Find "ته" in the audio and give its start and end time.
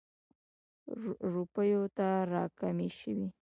1.97-2.07